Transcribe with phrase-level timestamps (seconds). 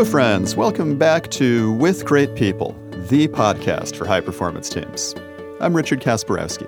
[0.00, 0.56] Hello, friends.
[0.56, 2.74] Welcome back to With Great People,
[3.10, 5.14] the podcast for high performance teams.
[5.60, 6.66] I'm Richard Kasperowski.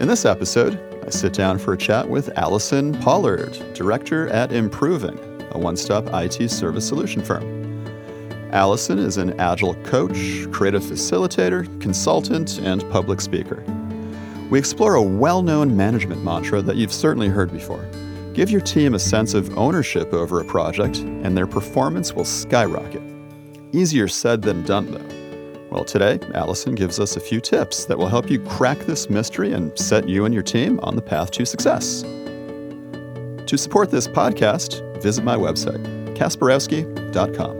[0.00, 5.18] In this episode, I sit down for a chat with Allison Pollard, director at Improving,
[5.50, 7.44] a one stop IT service solution firm.
[8.52, 13.62] Allison is an agile coach, creative facilitator, consultant, and public speaker.
[14.48, 17.86] We explore a well known management mantra that you've certainly heard before
[18.34, 23.02] Give your team a sense of ownership over a project, and their performance will skyrocket.
[23.72, 25.20] Easier said than done, though.
[25.70, 29.52] Well, today, Allison gives us a few tips that will help you crack this mystery
[29.52, 32.02] and set you and your team on the path to success.
[32.02, 35.84] To support this podcast, visit my website,
[36.16, 37.59] kasperowski.com.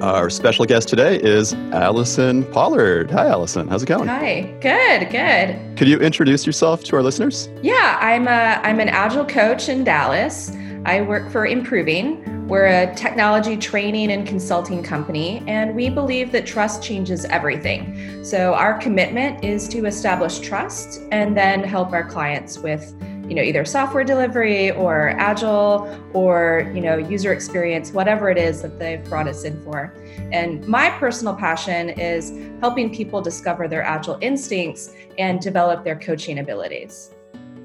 [0.00, 3.10] Our special guest today is Allison Pollard.
[3.10, 3.68] Hi, Allison.
[3.68, 4.08] How's it going?
[4.08, 4.56] Hi.
[4.62, 5.10] Good.
[5.10, 5.76] Good.
[5.76, 7.50] Could you introduce yourself to our listeners?
[7.60, 10.52] Yeah, I'm a I'm an agile coach in Dallas.
[10.86, 12.48] I work for Improving.
[12.48, 18.24] We're a technology training and consulting company, and we believe that trust changes everything.
[18.24, 22.94] So our commitment is to establish trust and then help our clients with
[23.30, 28.60] you know either software delivery or agile or you know user experience whatever it is
[28.62, 29.94] that they've brought us in for.
[30.32, 36.40] And my personal passion is helping people discover their agile instincts and develop their coaching
[36.40, 37.12] abilities.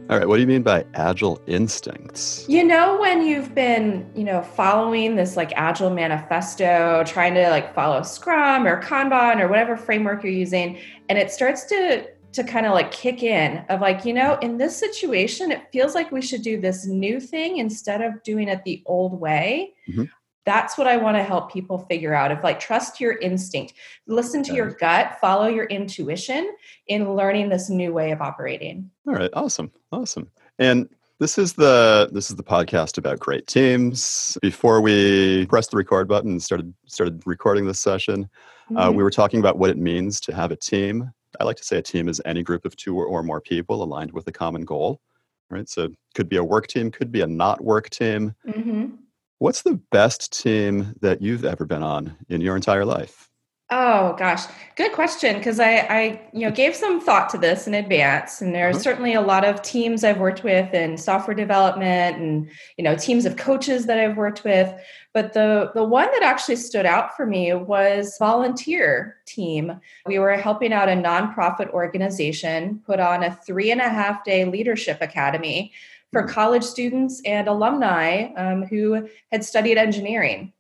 [0.08, 2.46] All right what do you mean by agile instincts?
[2.48, 7.74] You know when you've been you know following this like agile manifesto trying to like
[7.74, 10.78] follow scrum or kanban or whatever framework you're using
[11.10, 14.58] and it starts to to kind of like kick in of like you know in
[14.58, 18.64] this situation it feels like we should do this new thing instead of doing it
[18.66, 20.04] the old way mm-hmm.
[20.46, 23.74] that's what i want to help people figure out of like trust your instinct
[24.06, 26.54] listen to your gut follow your intuition
[26.88, 30.30] in learning this new way of operating all right awesome awesome
[30.60, 34.38] and this is the this is the podcast about great teams.
[34.42, 38.78] Before we pressed the record button and started started recording this session, mm-hmm.
[38.78, 41.64] uh, we were talking about what it means to have a team I like to
[41.64, 44.64] say a team is any group of two or more people aligned with a common
[44.64, 45.02] goal,
[45.50, 45.68] right?
[45.68, 48.36] So could be a work team, could be a not work team.
[48.48, 48.96] Mm-hmm.
[49.40, 53.30] What's the best team that you've ever been on in your entire life?
[53.72, 54.44] Oh gosh,
[54.76, 55.38] good question.
[55.38, 58.84] Because I, I, you know, gave some thought to this in advance, and there's uh-huh.
[58.84, 63.26] certainly a lot of teams I've worked with in software development, and you know, teams
[63.26, 64.72] of coaches that I've worked with.
[65.16, 69.80] But the the one that actually stood out for me was volunteer team.
[70.06, 74.46] We were helping out a nonprofit organization put on a three and a half day
[74.46, 75.74] leadership academy
[76.12, 76.28] for hmm.
[76.28, 80.54] college students and alumni um, who had studied engineering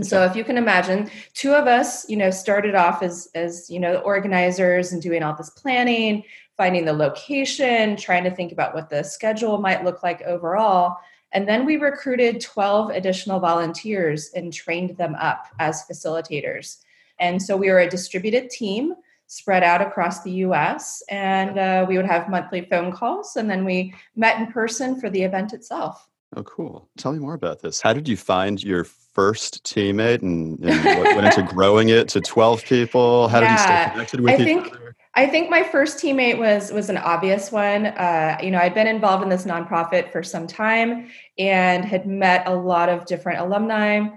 [0.00, 3.78] so if you can imagine, two of us, you know, started off as as you
[3.78, 6.24] know organizers and doing all this planning,
[6.56, 10.96] finding the location, trying to think about what the schedule might look like overall.
[11.32, 16.78] And then we recruited 12 additional volunteers and trained them up as facilitators.
[17.18, 18.94] And so we were a distributed team
[19.26, 21.02] spread out across the US.
[21.08, 23.36] And uh, we would have monthly phone calls.
[23.36, 26.06] And then we met in person for the event itself.
[26.36, 26.88] Oh, cool.
[26.96, 27.80] Tell me more about this.
[27.80, 32.20] How did you find your first teammate and, and what went into growing it to
[32.20, 33.28] 12 people?
[33.28, 34.96] How yeah, did you stay connected with I each think, other?
[35.14, 37.86] I think my first teammate was was an obvious one.
[37.86, 42.46] Uh, you know, I'd been involved in this nonprofit for some time and had met
[42.46, 44.08] a lot of different alumni.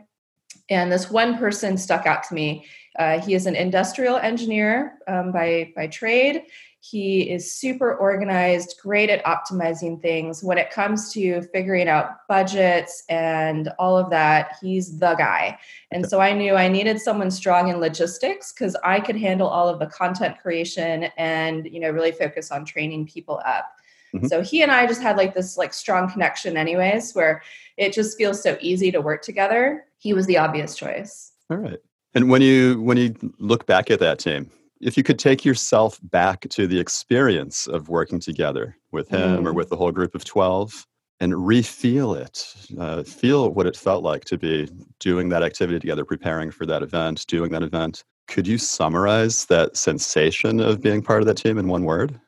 [0.69, 2.65] And this one person stuck out to me.
[2.97, 6.43] Uh, he is an industrial engineer um, by by trade,
[6.91, 10.43] he is super organized, great at optimizing things.
[10.43, 15.57] When it comes to figuring out budgets and all of that, he's the guy.
[15.89, 19.67] And so I knew I needed someone strong in logistics because I could handle all
[19.67, 23.65] of the content creation and, you know, really focus on training people up.
[24.13, 24.27] Mm-hmm.
[24.27, 27.41] So he and I just had like this like strong connection anyways where
[27.77, 29.85] it just feels so easy to work together.
[29.97, 31.31] He was the obvious choice.
[31.49, 31.79] All right.
[32.13, 35.99] And when you when you look back at that team, if you could take yourself
[36.03, 39.47] back to the experience of working together with him mm.
[39.47, 40.85] or with the whole group of 12
[41.19, 44.69] and re-feel it uh, feel what it felt like to be
[44.99, 49.77] doing that activity together preparing for that event doing that event could you summarize that
[49.77, 52.19] sensation of being part of that team in one word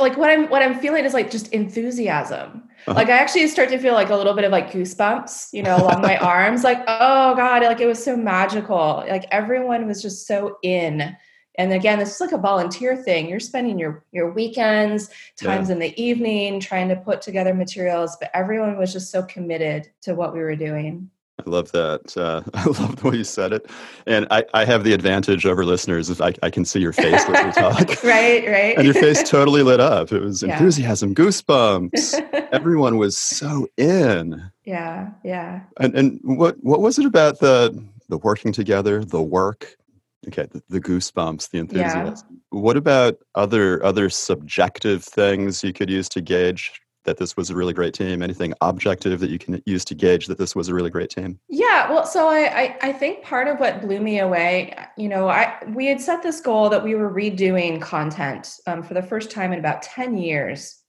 [0.00, 2.94] like what i'm what i'm feeling is like just enthusiasm uh-huh.
[2.94, 5.76] like i actually start to feel like a little bit of like goosebumps you know
[5.76, 10.26] along my arms like oh god like it was so magical like everyone was just
[10.26, 11.14] so in
[11.56, 15.74] and again this is like a volunteer thing you're spending your your weekends times yeah.
[15.74, 20.14] in the evening trying to put together materials but everyone was just so committed to
[20.14, 21.10] what we were doing
[21.44, 22.16] I love that.
[22.16, 23.68] Uh, I love the way you said it.
[24.06, 27.24] And I, I have the advantage over listeners if I, I can see your face
[27.26, 28.04] as we talk.
[28.04, 28.76] right, right.
[28.76, 30.12] And your face totally lit up.
[30.12, 30.52] It was yeah.
[30.52, 32.48] enthusiasm, goosebumps.
[32.52, 34.50] Everyone was so in.
[34.64, 35.62] Yeah, yeah.
[35.80, 39.76] And and what what was it about the the working together, the work?
[40.28, 42.26] Okay, the, the goosebumps, the enthusiasm.
[42.30, 42.60] Yeah.
[42.60, 47.56] What about other other subjective things you could use to gauge that this was a
[47.56, 48.22] really great team?
[48.22, 51.40] Anything objective that you can use to gauge that this was a really great team?
[51.48, 55.28] Yeah, well, so I, I, I think part of what blew me away, you know,
[55.28, 59.30] I we had set this goal that we were redoing content um, for the first
[59.30, 60.81] time in about ten years.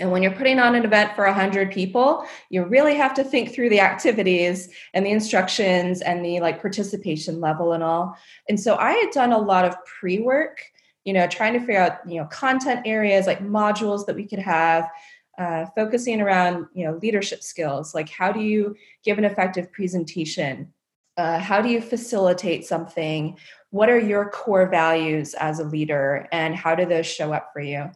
[0.00, 3.52] And when you're putting on an event for 100 people, you really have to think
[3.52, 8.16] through the activities and the instructions and the like participation level and all.
[8.48, 10.62] And so I had done a lot of pre-work,
[11.04, 14.38] you know, trying to figure out, you know, content areas like modules that we could
[14.38, 14.88] have,
[15.38, 17.94] uh, focusing around you know leadership skills.
[17.94, 20.72] Like how do you give an effective presentation?
[21.16, 23.38] Uh, how do you facilitate something?
[23.70, 26.28] What are your core values as a leader?
[26.30, 27.90] And how do those show up for you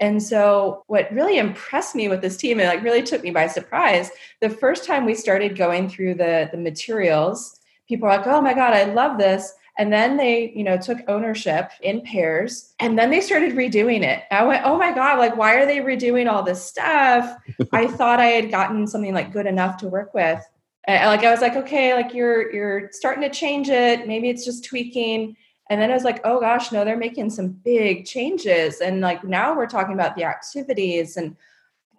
[0.00, 3.46] and so what really impressed me with this team and like really took me by
[3.46, 4.10] surprise
[4.40, 8.54] the first time we started going through the the materials people are like oh my
[8.54, 13.10] god i love this and then they, you know, took ownership in pairs and then
[13.10, 14.24] they started redoing it.
[14.32, 17.38] I went, oh my God, like, why are they redoing all this stuff?
[17.72, 20.44] I thought I had gotten something like good enough to work with.
[20.88, 24.08] And like, I was like, okay, like you're, you're starting to change it.
[24.08, 25.36] Maybe it's just tweaking.
[25.70, 28.80] And then I was like, oh gosh, no, they're making some big changes.
[28.80, 31.36] And like now we're talking about the activities and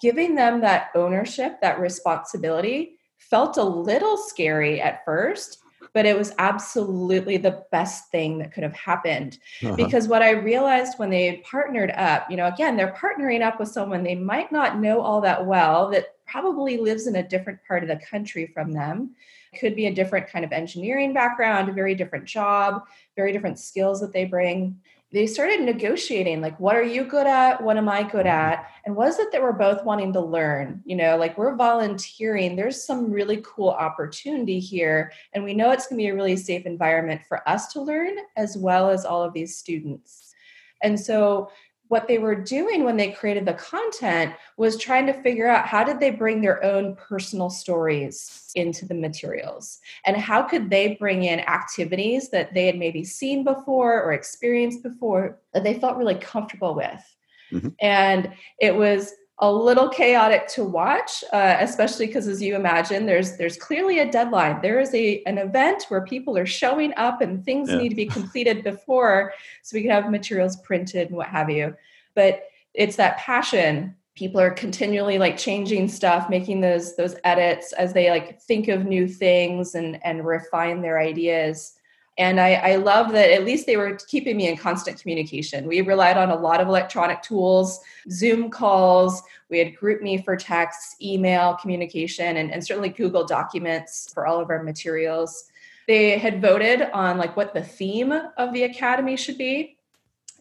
[0.02, 5.60] giving them that ownership, that responsibility felt a little scary at first
[5.94, 9.76] but it was absolutely the best thing that could have happened uh-huh.
[9.76, 13.70] because what i realized when they partnered up you know again they're partnering up with
[13.70, 17.84] someone they might not know all that well that probably lives in a different part
[17.84, 19.16] of the country from them
[19.58, 22.84] could be a different kind of engineering background a very different job
[23.20, 24.80] very different skills that they bring.
[25.12, 27.62] They started negotiating like what are you good at?
[27.62, 28.54] What am i good mm-hmm.
[28.54, 28.70] at?
[28.86, 32.56] And what is it that we're both wanting to learn you know like we're volunteering.
[32.56, 36.38] There's some really cool opportunity here and we know it's going to be a really
[36.38, 40.34] safe environment for us to learn as well as all of these students.
[40.82, 41.52] And so
[41.90, 45.84] what they were doing when they created the content was trying to figure out how
[45.84, 51.24] did they bring their own personal stories into the materials and how could they bring
[51.24, 56.16] in activities that they had maybe seen before or experienced before that they felt really
[56.16, 57.16] comfortable with
[57.52, 57.70] mm-hmm.
[57.82, 63.38] and it was a little chaotic to watch, uh, especially because, as you imagine, there's
[63.38, 64.62] there's clearly a deadline.
[64.62, 67.78] There is a an event where people are showing up and things yeah.
[67.78, 69.34] need to be completed before,
[69.64, 71.76] so we can have materials printed and what have you.
[72.16, 72.44] But
[72.74, 73.96] it's that passion.
[74.16, 78.86] People are continually like changing stuff, making those those edits as they like think of
[78.86, 81.79] new things and and refine their ideas.
[82.20, 85.66] And I, I love that at least they were keeping me in constant communication.
[85.66, 87.80] We relied on a lot of electronic tools,
[88.12, 94.28] Zoom calls, we had GroupMe for text, email communication, and, and certainly Google Documents for
[94.28, 95.46] all of our materials.
[95.88, 99.78] They had voted on like what the theme of the academy should be.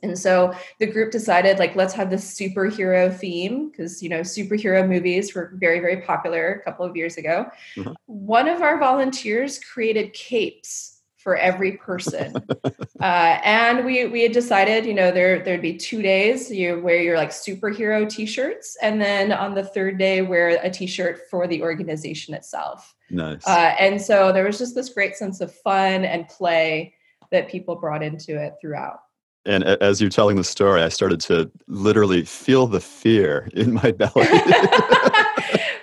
[0.03, 4.87] And so the group decided like let's have this superhero theme because you know superhero
[4.89, 7.47] movies were very very popular a couple of years ago.
[7.75, 7.93] Mm-hmm.
[8.07, 12.35] One of our volunteers created capes for every person.
[13.01, 17.03] uh, and we we had decided, you know, there there'd be two days you wear
[17.03, 21.63] your like superhero t-shirts, and then on the third day wear a t-shirt for the
[21.63, 22.95] organization itself.
[23.11, 23.47] Nice.
[23.47, 26.95] Uh, and so there was just this great sense of fun and play
[27.31, 29.01] that people brought into it throughout.
[29.45, 33.93] And as you're telling the story, I started to literally feel the fear in my
[33.93, 34.13] belly.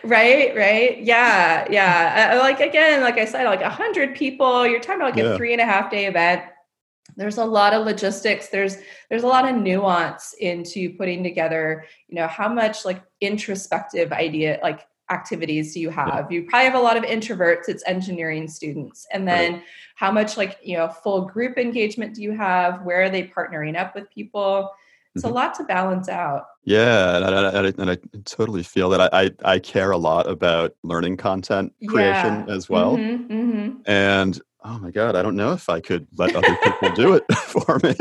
[0.06, 1.02] right right?
[1.02, 2.34] Yeah yeah.
[2.36, 5.34] Uh, like again like i said like a hundred people you're talking about like yeah.
[5.34, 6.44] a three and a half day event.
[7.18, 8.50] There's a lot of logistics.
[8.50, 8.78] There's
[9.10, 14.60] there's a lot of nuance into putting together you know how much like introspective idea
[14.62, 16.28] like activities do you have?
[16.30, 16.38] Yeah.
[16.38, 19.06] you probably have a lot of introverts it's engineering students.
[19.12, 19.64] And then right.
[19.96, 22.82] how much like you know full group engagement do you have?
[22.84, 24.72] Where are they partnering up with people
[25.16, 25.32] it's mm-hmm.
[25.32, 26.46] a lot to balance out.
[26.66, 29.98] Yeah, and I, and I, and I totally feel that I, I, I, care a
[29.98, 32.54] lot about learning content creation yeah.
[32.54, 32.98] as well.
[32.98, 33.82] Mm-hmm, mm-hmm.
[33.86, 37.24] And oh my god, I don't know if I could let other people do it
[37.36, 37.96] for me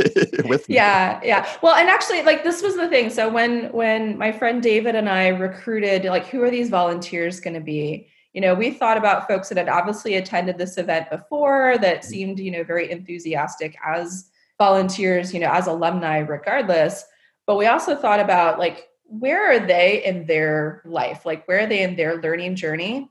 [0.49, 0.75] with me.
[0.75, 1.49] Yeah, yeah.
[1.63, 3.11] Well, and actually, like this was the thing.
[3.11, 7.55] So when when my friend David and I recruited, like, who are these volunteers going
[7.55, 8.09] to be?
[8.33, 12.09] You know, we thought about folks that had obviously attended this event before that mm-hmm.
[12.09, 17.05] seemed, you know, very enthusiastic as volunteers, you know, as alumni regardless.
[17.47, 21.27] But we also thought about like, where are they in their life?
[21.27, 23.09] Like, where are they in their learning journey?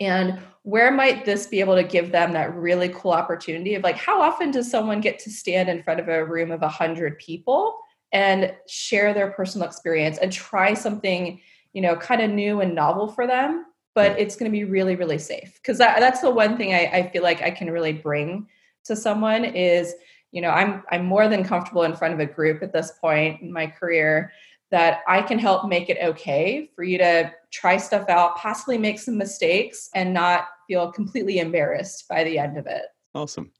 [0.00, 3.96] and where might this be able to give them that really cool opportunity of like
[3.96, 7.78] how often does someone get to stand in front of a room of 100 people
[8.12, 11.40] and share their personal experience and try something
[11.72, 14.96] you know kind of new and novel for them but it's going to be really
[14.96, 17.92] really safe because that, that's the one thing I, I feel like i can really
[17.92, 18.48] bring
[18.84, 19.94] to someone is
[20.32, 23.40] you know i'm i'm more than comfortable in front of a group at this point
[23.42, 24.32] in my career
[24.70, 28.98] that i can help make it okay for you to try stuff out possibly make
[28.98, 32.84] some mistakes and not feel completely embarrassed by the end of it.
[33.12, 33.50] Awesome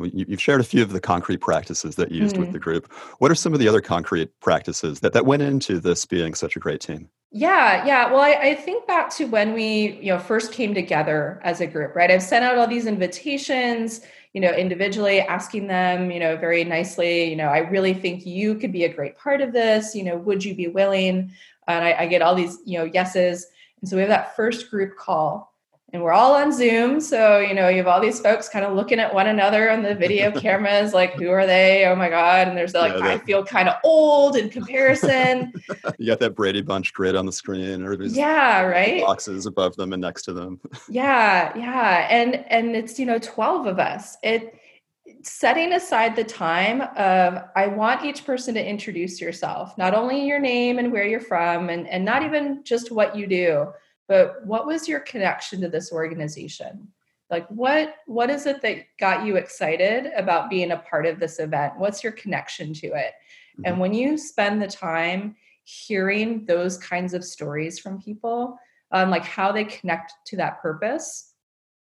[0.00, 2.40] You've shared a few of the concrete practices that you used mm.
[2.40, 2.90] with the group.
[3.18, 6.56] What are some of the other concrete practices that, that went into this being such
[6.56, 7.10] a great team?
[7.30, 8.10] Yeah, yeah.
[8.10, 11.66] Well, I, I, think back to when we, you know, first came together as a
[11.66, 12.10] group, right?
[12.10, 14.02] I've sent out all these invitations,
[14.34, 18.54] you know, individually, asking them, you know, very nicely, you know, I really think you
[18.56, 19.94] could be a great part of this.
[19.94, 21.32] You know, would you be willing?
[21.66, 23.46] And I, I get all these, you know, yeses.
[23.80, 25.51] And so we have that first group call
[25.92, 27.00] and we're all on Zoom.
[27.00, 29.82] So, you know, you have all these folks kind of looking at one another on
[29.82, 31.84] the video cameras, like, who are they?
[31.86, 32.48] Oh my God.
[32.48, 35.52] And there's like, yeah, I feel kind of old in comparison.
[35.98, 39.02] you got that Brady Bunch grid on the screen, or yeah, right.
[39.02, 40.60] Boxes above them and next to them.
[40.88, 42.06] yeah, yeah.
[42.08, 44.16] And and it's, you know, 12 of us.
[44.22, 44.58] It
[45.24, 50.38] setting aside the time of I want each person to introduce yourself, not only your
[50.38, 53.72] name and where you're from, and, and not even just what you do
[54.08, 56.88] but what was your connection to this organization?
[57.30, 61.38] Like what what is it that got you excited about being a part of this
[61.38, 61.78] event?
[61.78, 63.14] What's your connection to it?
[63.52, 63.62] Mm-hmm.
[63.66, 68.58] and when you spend the time hearing those kinds of stories from people
[68.92, 71.34] um, like how they connect to that purpose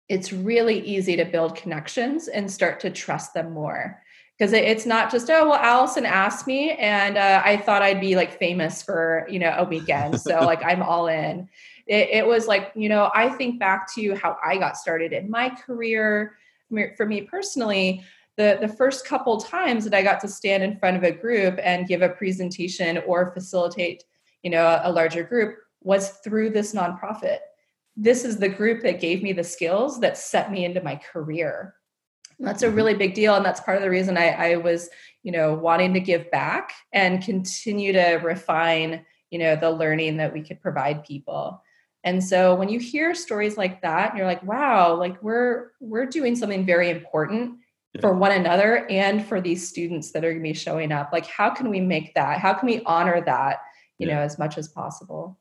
[0.08, 4.02] it's really easy to build connections and start to trust them more.
[4.38, 8.16] Because it's not just oh well allison asked me and uh, i thought i'd be
[8.16, 11.50] like famous for you know a weekend so like i'm all in
[11.88, 15.30] it, it was like you know i think back to how i got started in
[15.30, 16.38] my career.
[16.98, 18.04] For me personally
[18.36, 21.58] the the first couple times that i got to stand in front of a group
[21.64, 24.04] and give a presentation or facilitate
[24.44, 27.40] you know a, a larger group was through this nonprofit.
[27.96, 31.76] This is the group that gave me the skills that set me into my career.
[32.40, 32.76] That's a mm-hmm.
[32.76, 34.90] really big deal and that's part of the reason I, I was
[35.24, 40.32] you know wanting to give back and continue to refine you know the learning that
[40.32, 41.62] we could provide people
[42.04, 46.36] and so when you hear stories like that, you're like, wow, like we're we're doing
[46.36, 47.58] something very important
[47.94, 48.02] yeah.
[48.02, 51.10] for one another and for these students that are going to be showing up.
[51.12, 52.40] Like how can we make that?
[52.40, 53.58] How can we honor that,
[53.98, 54.16] you yeah.
[54.16, 55.38] know, as much as possible?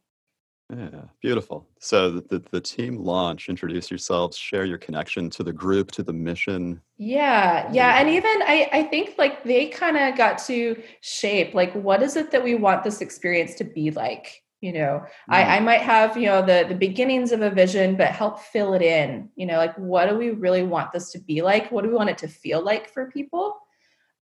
[0.75, 1.69] Yeah, beautiful.
[1.79, 6.03] So the, the, the, team launch, introduce yourselves, share your connection to the group, to
[6.03, 6.81] the mission.
[6.99, 8.01] Yeah, yeah.
[8.01, 12.17] And even I, I think like they kind of got to shape like what is
[12.17, 14.43] it that we want this experience to be like?
[14.61, 15.35] You know mm-hmm.
[15.35, 18.75] I, I might have you know the the beginnings of a vision but help fill
[18.75, 19.31] it in.
[19.37, 21.71] You know like what do we really want this to be like?
[21.71, 23.57] What do we want it to feel like for people?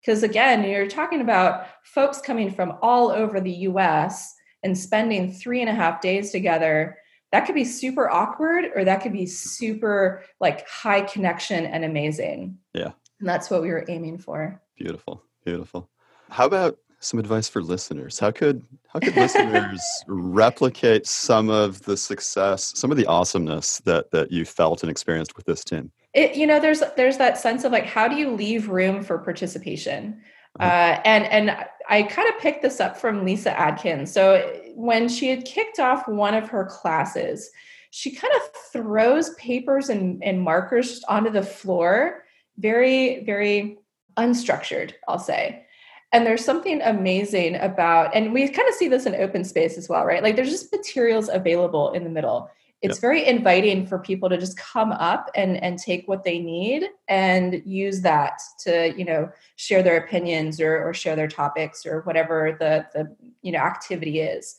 [0.01, 5.61] Because again you're talking about folks coming from all over the us and spending three
[5.61, 6.97] and a half days together.
[7.31, 12.59] That could be super awkward or that could be super like high connection and amazing.
[12.73, 12.91] Yeah.
[13.19, 14.61] And that's what we were aiming for.
[14.77, 15.89] Beautiful beautiful.
[16.29, 18.19] How about some advice for listeners.
[18.19, 24.11] How could how could listeners replicate some of the success, some of the awesomeness that
[24.11, 25.91] that you felt and experienced with this team?
[26.13, 29.17] It, you know, there's there's that sense of like, how do you leave room for
[29.17, 30.21] participation?
[30.59, 30.67] Uh-huh.
[30.67, 34.11] Uh, and and I kind of picked this up from Lyssa Adkins.
[34.11, 37.49] So when she had kicked off one of her classes,
[37.91, 42.23] she kind of throws papers and, and markers onto the floor,
[42.57, 43.77] very very
[44.17, 45.64] unstructured, I'll say
[46.11, 49.89] and there's something amazing about, and we kind of see this in open space as
[49.89, 50.23] well, right?
[50.23, 52.49] Like there's just materials available in the middle.
[52.81, 53.01] It's yep.
[53.01, 57.61] very inviting for people to just come up and and take what they need and
[57.65, 62.55] use that to, you know, share their opinions or or share their topics or whatever
[62.59, 64.55] the the you know activity is.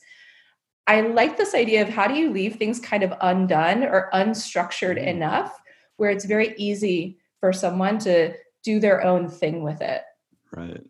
[0.87, 4.97] I like this idea of how do you leave things kind of undone or unstructured
[4.97, 5.07] mm-hmm.
[5.07, 5.59] enough
[5.97, 10.01] where it's very easy for someone to do their own thing with it.
[10.55, 10.83] Right.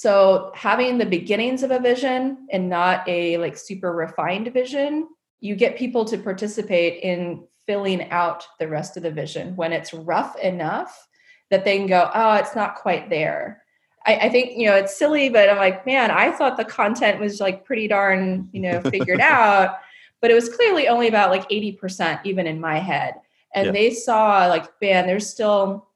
[0.00, 5.06] So having the beginnings of a vision and not a like super refined vision,
[5.40, 9.92] you get people to participate in filling out the rest of the vision when it's
[9.92, 11.06] rough enough
[11.50, 13.62] that they can go, oh, it's not quite there.
[14.06, 17.20] I, I think, you know, it's silly, but I'm like, man, I thought the content
[17.20, 19.80] was like pretty darn, you know, figured out.
[20.22, 23.16] But it was clearly only about like 80% even in my head.
[23.54, 23.72] And yeah.
[23.72, 25.89] they saw like, man, there's still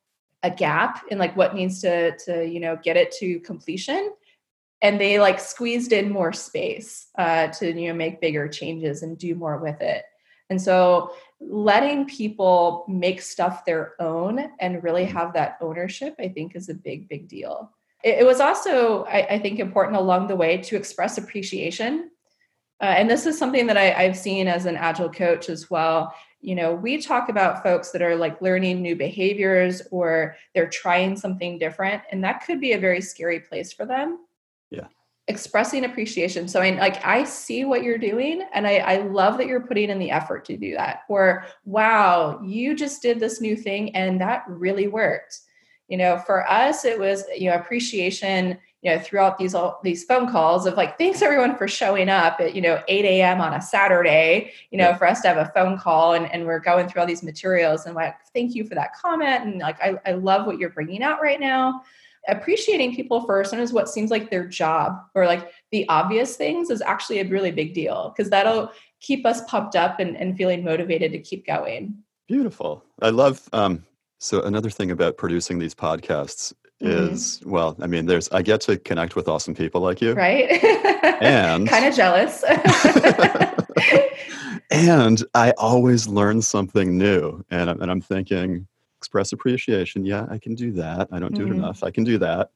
[0.45, 4.13] a gap in like what needs to to you know get it to completion
[4.83, 9.19] and they like squeezed in more space uh, to you know make bigger changes and
[9.19, 10.05] do more with it
[10.51, 16.55] and so letting people make stuff their own and really have that ownership, I think,
[16.55, 17.71] is a big, big deal.
[18.03, 22.11] It, it was also, I, I, think, important along the way to express appreciation.
[22.81, 26.15] Uh, and this is something that I, I've seen as an agile coach as well.
[26.41, 31.17] You know, we talk about folks that are like learning new behaviors or they're trying
[31.17, 34.27] something different, and that could be a very scary place for them.
[34.71, 34.89] Yeah
[35.27, 36.47] expressing appreciation.
[36.49, 39.91] So I like I see what you're doing and I, I love that you're putting
[39.91, 41.01] in the effort to do that.
[41.09, 45.41] Or wow, you just did this new thing and that really worked.
[45.89, 50.05] You know, for us it was, you know, appreciation, you know, throughout these all these
[50.05, 53.41] phone calls of like, thanks everyone for showing up at, you know, 8 a.m.
[53.41, 54.97] on a Saturday, you know, yeah.
[54.97, 57.87] for us to have a phone call and, and we're going through all these materials
[57.87, 59.45] and like, thank you for that comment.
[59.45, 61.83] And like I, I love what you're bringing out right now
[62.29, 66.81] appreciating people for sometimes what seems like their job or like the obvious things is
[66.83, 71.13] actually a really big deal because that'll keep us pumped up and, and feeling motivated
[71.13, 71.95] to keep going.
[72.27, 72.85] Beautiful.
[73.03, 73.85] I love um
[74.25, 77.13] so another thing about producing these podcasts mm-hmm.
[77.13, 80.15] is well, I mean there's I get to connect with awesome people like you.
[80.15, 80.65] Right.
[81.21, 82.43] and kind of jealous.
[84.71, 87.45] and I always learn something new.
[87.51, 88.67] And, and I'm thinking,
[88.97, 90.07] express appreciation.
[90.07, 91.09] Yeah, I can do that.
[91.13, 91.53] I don't do mm-hmm.
[91.53, 91.85] it enough.
[91.85, 92.51] I can do that.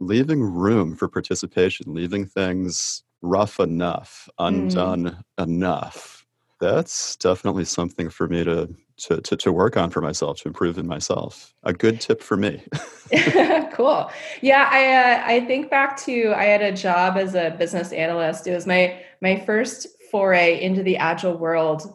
[0.00, 4.46] Leaving room for participation, leaving things rough enough, mm.
[4.46, 5.42] undone mm.
[5.42, 6.26] enough.
[6.60, 10.78] That's definitely something for me to, to, to, to, work on for myself, to improve
[10.78, 11.54] in myself.
[11.62, 12.62] A good tip for me.
[13.72, 14.10] cool.
[14.40, 18.46] Yeah, I, uh, I think back to I had a job as a business analyst.
[18.46, 21.94] It was my, my first foray into the agile world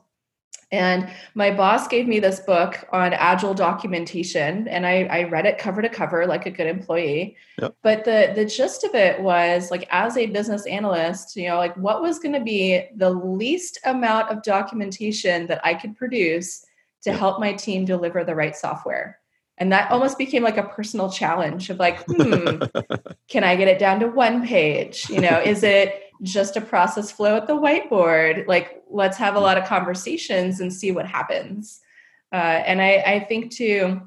[0.73, 5.59] and my boss gave me this book on agile documentation, and I, I read it
[5.59, 7.37] cover to cover like a good employee.
[7.61, 7.75] Yep.
[7.83, 11.77] But the the gist of it was like as a business analyst, you know, like
[11.77, 16.65] what was going to be the least amount of documentation that I could produce
[17.03, 19.19] to help my team deliver the right software.
[19.57, 22.63] And that almost became like a personal challenge of like, hmm,
[23.27, 25.09] can I get it down to one page?
[25.09, 28.47] You know, is it just a process flow at the whiteboard.
[28.47, 31.81] Like, let's have a lot of conversations and see what happens.
[32.31, 34.01] Uh, and I, I think too,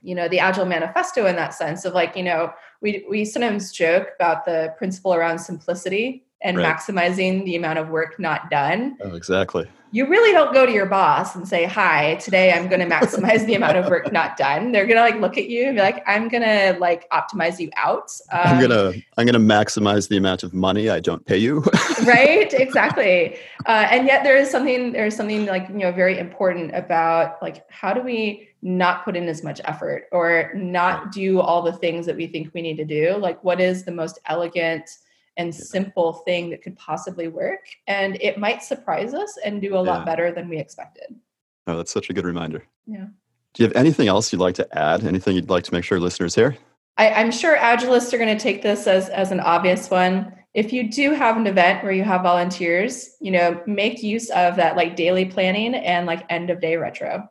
[0.00, 3.72] you know, the Agile Manifesto in that sense of like, you know, we we sometimes
[3.72, 6.76] joke about the principle around simplicity and right.
[6.76, 8.96] maximizing the amount of work not done.
[9.02, 12.80] Oh, exactly you really don't go to your boss and say, "Hi, today I'm going
[12.80, 15.66] to maximize the amount of work not done." They're going to like look at you
[15.66, 19.38] and be like, "I'm going to like optimize you out." Um, I'm gonna I'm gonna
[19.38, 21.60] maximize the amount of money I don't pay you.
[22.04, 22.52] right?
[22.52, 23.36] Exactly.
[23.66, 27.68] Uh, and yet there is something there's something like you know very important about like
[27.70, 32.06] how do we not put in as much effort or not do all the things
[32.06, 33.16] that we think we need to do?
[33.16, 34.90] Like, what is the most elegant
[35.38, 37.60] and simple thing that could possibly work.
[37.86, 41.14] And it might surprise us and do a lot better than we expected.
[41.66, 42.66] Oh, that's such a good reminder.
[42.86, 43.06] Yeah.
[43.54, 45.04] Do you have anything else you'd like to add?
[45.04, 46.56] Anything you'd like to make sure listeners hear?
[46.98, 50.34] I, I'm sure Agilists are going to take this as, as an obvious one.
[50.54, 54.56] If you do have an event where you have volunteers, you know, make use of
[54.56, 57.28] that like daily planning and like end of day retro.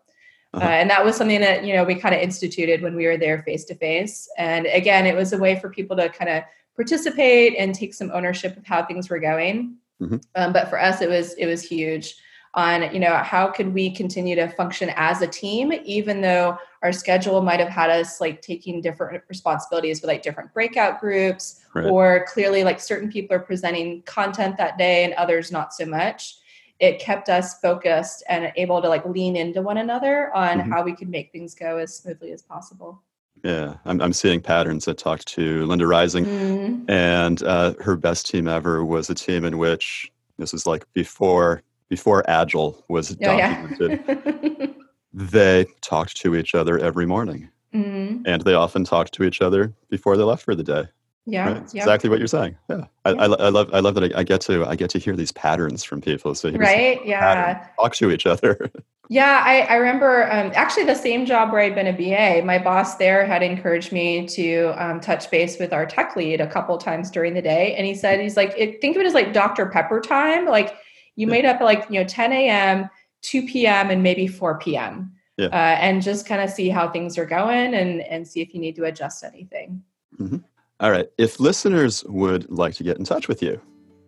[0.53, 0.65] Uh-huh.
[0.65, 3.17] Uh, and that was something that you know we kind of instituted when we were
[3.17, 6.43] there face to face and again it was a way for people to kind of
[6.77, 9.75] participate and take some ownership of how things were going.
[10.01, 10.17] Mm-hmm.
[10.35, 12.15] Um, but for us, it was it was huge
[12.53, 16.91] on you know how could we continue to function as a team even though our
[16.91, 21.85] schedule might have had us like taking different responsibilities with like different breakout groups right.
[21.85, 26.37] or clearly like certain people are presenting content that day and others not so much
[26.79, 30.71] it kept us focused and able to like lean into one another on mm-hmm.
[30.71, 33.03] how we could make things go as smoothly as possible
[33.43, 34.87] yeah, I'm, I'm seeing patterns.
[34.87, 36.89] I talked to Linda Rising, mm.
[36.89, 41.63] and uh, her best team ever was a team in which this is like before
[41.89, 44.03] before Agile was oh, documented.
[44.07, 44.67] Yeah.
[45.13, 48.21] they talked to each other every morning, mm.
[48.25, 50.85] and they often talked to each other before they left for the day.
[51.29, 51.73] Yeah, right?
[51.73, 51.81] yeah.
[51.81, 52.55] exactly what you're saying.
[52.69, 54.97] Yeah, I, I, I, love I love that I, I, get to I get to
[54.97, 56.33] hear these patterns from people.
[56.33, 58.71] So right, yeah, talk to each other.
[59.09, 62.45] Yeah, I, I remember um, actually the same job where I'd been a BA.
[62.45, 66.47] My boss there had encouraged me to um, touch base with our tech lead a
[66.47, 69.13] couple times during the day, and he said he's like, it, think of it as
[69.13, 70.45] like Dr Pepper time.
[70.45, 70.77] Like
[71.15, 71.31] you yeah.
[71.31, 72.89] made up like you know 10 a.m.,
[73.23, 75.11] 2 p.m., and maybe 4 p.m.
[75.35, 75.47] Yeah.
[75.47, 78.61] Uh, and just kind of see how things are going and and see if you
[78.61, 79.83] need to adjust anything.
[80.17, 80.37] Mm-hmm.
[80.79, 81.07] All right.
[81.17, 83.59] If listeners would like to get in touch with you,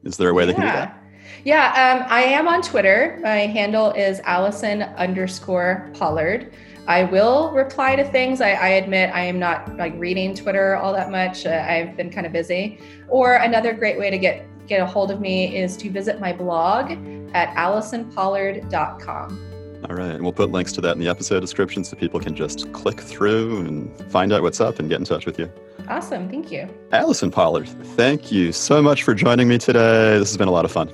[0.04, 0.48] is there a way yeah.
[0.48, 1.04] they can do that?
[1.46, 3.20] Yeah, um, I am on Twitter.
[3.22, 6.54] My handle is Allison underscore Pollard.
[6.88, 8.42] I will reply to things.
[8.42, 11.46] I, I, admit I am not like reading Twitter all that much.
[11.46, 12.80] Uh, I've been kind of busy.
[13.08, 16.32] Or another great way to get get a hold of me is to visit my
[16.32, 16.92] blog
[17.34, 19.46] at allisonpollard.com.
[19.90, 20.12] All right.
[20.12, 23.00] And we'll put links to that in the episode description so people can just click
[23.00, 25.52] through and find out what's up and get in touch with you.
[25.90, 26.30] Awesome.
[26.30, 26.70] Thank you.
[26.92, 30.18] Allison Pollard, thank you so much for joining me today.
[30.20, 30.90] This has been a lot of fun.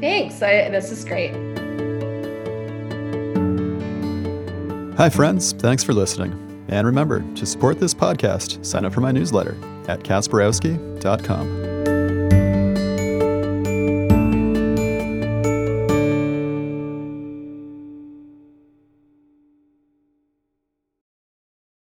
[0.00, 0.42] Thanks.
[0.42, 1.30] I, this is great.
[4.96, 5.52] Hi, friends.
[5.52, 6.32] Thanks for listening.
[6.68, 9.56] And remember, to support this podcast, sign up for my newsletter
[9.88, 11.69] at kasperowski.com.